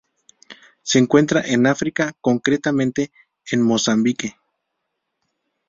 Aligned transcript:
Se 0.81 0.97
encuentra 0.97 1.41
en 1.45 1.67
África, 1.67 2.13
concretamente 2.21 3.11
en 3.51 3.61
Mozambique. 3.61 4.35